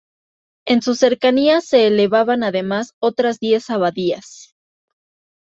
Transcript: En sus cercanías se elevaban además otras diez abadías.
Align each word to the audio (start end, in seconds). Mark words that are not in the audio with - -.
En 0.65 0.81
sus 0.81 0.97
cercanías 0.97 1.63
se 1.65 1.85
elevaban 1.85 2.41
además 2.43 2.95
otras 2.99 3.37
diez 3.39 3.69
abadías. 3.69 4.55